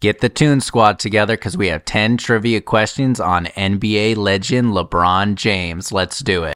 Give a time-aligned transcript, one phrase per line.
[0.00, 5.34] Get the Tune Squad together because we have 10 trivia questions on NBA legend LeBron
[5.34, 5.90] James.
[5.90, 6.54] Let's do it.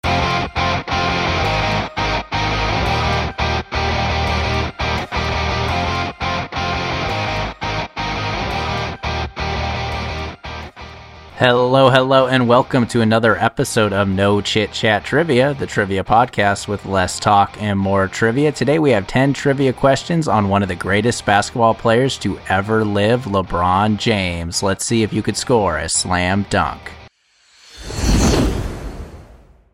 [11.43, 16.69] Hello, hello, and welcome to another episode of No Chit Chat Trivia, the trivia podcast
[16.69, 18.53] with less talk and more trivia.
[18.53, 22.85] Today we have 10 trivia questions on one of the greatest basketball players to ever
[22.85, 24.63] live, LeBron James.
[24.63, 26.93] Let's see if you could score a slam dunk.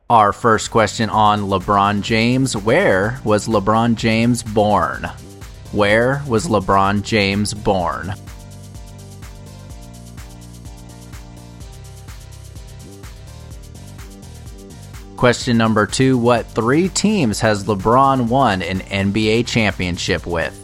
[0.08, 5.04] Our first question on LeBron James Where was LeBron James born?
[5.72, 8.14] Where was LeBron James born?
[15.18, 20.54] Question number two What three teams has LeBron won an NBA championship with?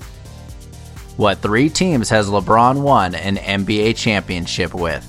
[1.16, 5.02] What three teams has LeBron won an NBA championship with?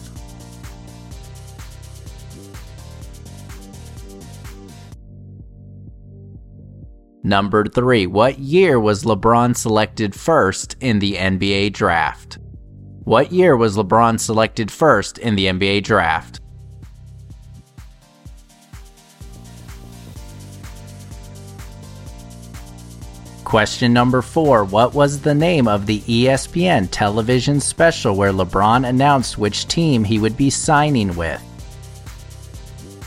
[7.21, 12.39] Number three, what year was LeBron selected first in the NBA draft?
[13.03, 16.41] What year was LeBron selected first in the NBA draft?
[23.45, 29.37] Question number four What was the name of the ESPN television special where LeBron announced
[29.37, 31.39] which team he would be signing with?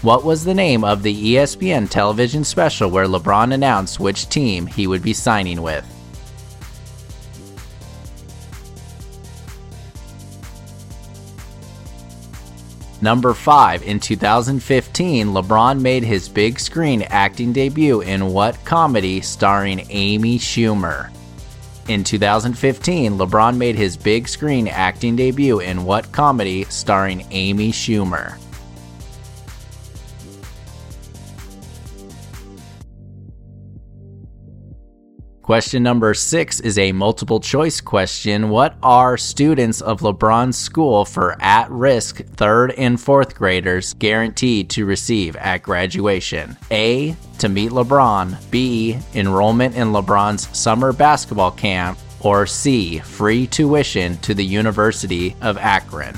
[0.01, 4.87] What was the name of the ESPN television special where LeBron announced which team he
[4.87, 5.85] would be signing with?
[13.01, 13.85] Number 5.
[13.85, 21.11] In 2015, LeBron made his big screen acting debut in what comedy starring Amy Schumer?
[21.87, 28.37] In 2015, LeBron made his big screen acting debut in what comedy starring Amy Schumer?
[35.49, 38.51] Question number six is a multiple choice question.
[38.51, 44.85] What are students of LeBron's school for at risk third and fourth graders guaranteed to
[44.85, 46.59] receive at graduation?
[46.71, 47.17] A.
[47.39, 48.51] To meet LeBron.
[48.51, 48.99] B.
[49.15, 51.99] Enrollment in LeBron's summer basketball camp.
[52.21, 52.99] Or C.
[52.99, 56.15] Free tuition to the University of Akron.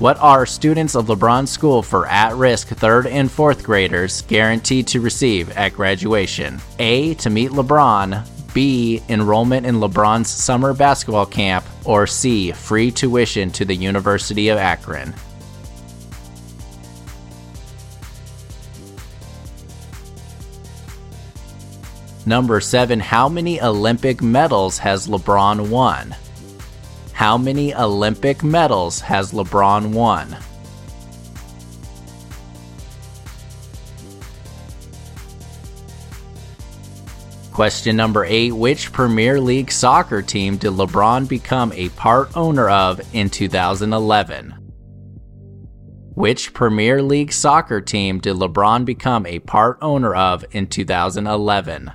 [0.00, 5.00] What are students of LeBron school for at risk third and fourth graders guaranteed to
[5.02, 6.58] receive at graduation?
[6.78, 7.12] A.
[7.16, 8.26] To meet LeBron.
[8.54, 9.02] B.
[9.10, 11.66] Enrollment in LeBron's summer basketball camp.
[11.84, 12.50] Or C.
[12.50, 15.12] Free tuition to the University of Akron.
[22.24, 23.00] Number 7.
[23.00, 26.16] How many Olympic medals has LeBron won?
[27.20, 30.38] How many Olympic medals has LeBron won?
[37.52, 43.02] Question number 8 Which Premier League soccer team did LeBron become a part owner of
[43.14, 44.52] in 2011?
[46.14, 51.92] Which Premier League soccer team did LeBron become a part owner of in 2011?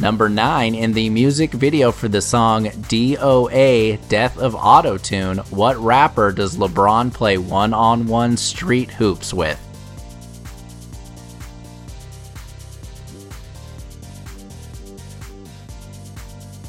[0.00, 6.32] Number 9, in the music video for the song DOA Death of Autotune, what rapper
[6.32, 9.60] does LeBron play one on one street hoops with?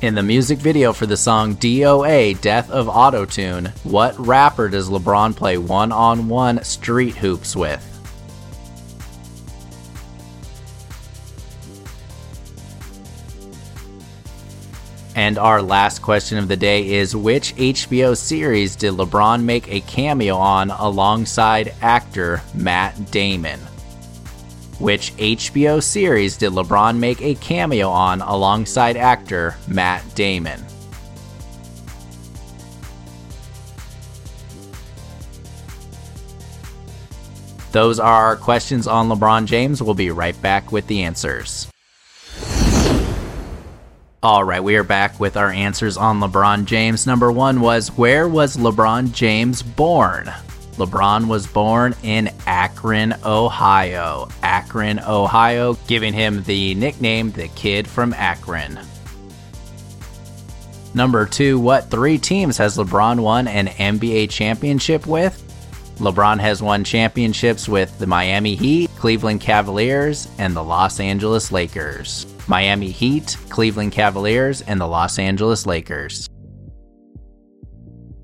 [0.02, 5.34] In the music video for the song DOA Death of Autotune, what rapper does LeBron
[5.38, 7.91] play one on one street hoops with?
[15.22, 19.82] And our last question of the day is Which HBO series did LeBron make a
[19.82, 23.60] cameo on alongside actor Matt Damon?
[24.80, 30.60] Which HBO series did LeBron make a cameo on alongside actor Matt Damon?
[37.72, 39.84] Those are our questions on LeBron James.
[39.84, 41.71] We'll be right back with the answers.
[44.24, 47.08] All right, we are back with our answers on LeBron James.
[47.08, 50.32] Number one was Where was LeBron James born?
[50.74, 54.30] LeBron was born in Akron, Ohio.
[54.44, 58.80] Akron, Ohio, giving him the nickname the Kid from Akron.
[60.94, 65.36] Number two, what three teams has LeBron won an NBA championship with?
[65.98, 72.28] LeBron has won championships with the Miami Heat, Cleveland Cavaliers, and the Los Angeles Lakers.
[72.52, 76.28] Miami Heat, Cleveland Cavaliers, and the Los Angeles Lakers.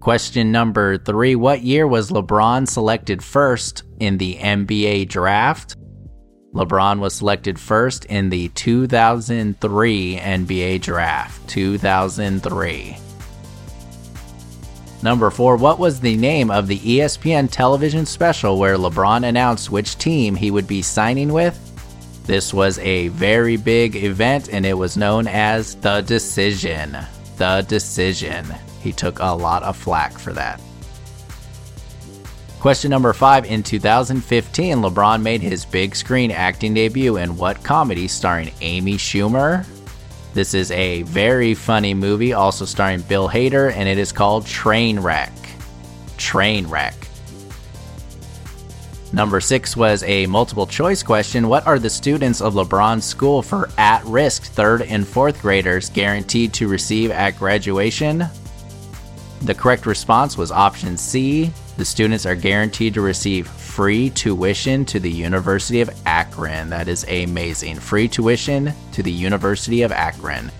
[0.01, 5.77] Question number three What year was LeBron selected first in the NBA draft?
[6.53, 11.47] LeBron was selected first in the 2003 NBA draft.
[11.47, 12.97] 2003.
[15.03, 19.97] Number four, what was the name of the ESPN television special where LeBron announced which
[19.97, 21.66] team he would be signing with?
[22.27, 26.97] This was a very big event and it was known as The Decision.
[27.37, 28.45] The Decision.
[28.81, 30.61] He took a lot of flack for that.
[32.59, 38.09] Question number five In 2015, LeBron made his big screen acting debut in what comedy
[38.09, 39.65] starring Amy Schumer?
[40.33, 45.31] This is a very funny movie, also starring Bill Hader, and it is called Trainwreck.
[46.17, 47.06] Trainwreck.
[49.13, 51.47] Number six was a multiple choice question.
[51.47, 56.53] What are the students of LeBron's school for at risk third and fourth graders guaranteed
[56.55, 58.25] to receive at graduation?
[59.43, 61.51] The correct response was option C.
[61.77, 66.69] The students are guaranteed to receive free tuition to the University of Akron.
[66.69, 67.79] That is amazing.
[67.79, 70.51] Free tuition to the University of Akron.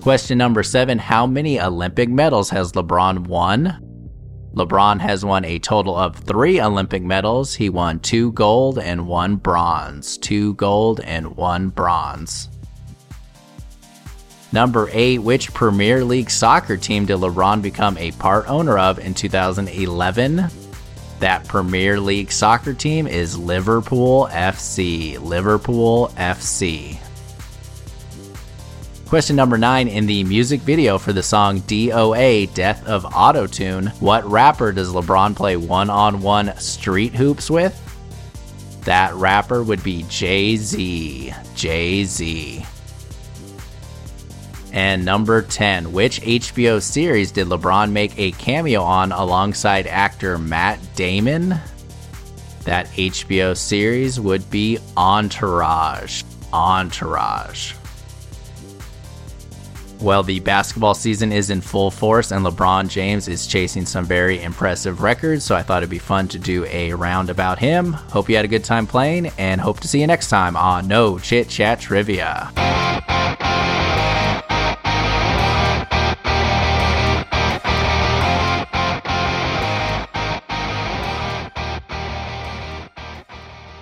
[0.00, 3.87] Question number seven How many Olympic medals has LeBron won?
[4.54, 7.54] LeBron has won a total of three Olympic medals.
[7.54, 10.16] He won two gold and one bronze.
[10.18, 12.48] Two gold and one bronze.
[14.50, 19.12] Number 8, which Premier League soccer team did LeBron become a part owner of in
[19.12, 20.46] 2011?
[21.20, 25.20] That Premier League soccer team is Liverpool FC.
[25.20, 26.98] Liverpool FC.
[29.08, 34.22] Question number 9 In the music video for the song DOA Death of Autotune, what
[34.30, 37.74] rapper does LeBron play one on one street hoops with?
[38.84, 41.32] That rapper would be Jay Z.
[41.54, 42.66] Jay Z.
[44.74, 50.80] And number 10, which HBO series did LeBron make a cameo on alongside actor Matt
[50.96, 51.54] Damon?
[52.64, 56.24] That HBO series would be Entourage.
[56.52, 57.72] Entourage.
[60.00, 64.40] Well, the basketball season is in full force, and LeBron James is chasing some very
[64.42, 67.94] impressive records, so I thought it'd be fun to do a round about him.
[67.94, 70.86] Hope you had a good time playing, and hope to see you next time on
[70.86, 72.87] No Chit Chat Trivia.